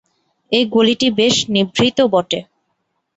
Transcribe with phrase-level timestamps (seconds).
[0.51, 2.39] এ গলিটি বেশ নিভৃত বটে।